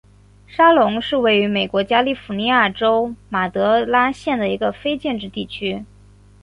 [0.47, 5.85] 沙龙是位于美国加利福尼亚州马德拉县的一个非建制地区。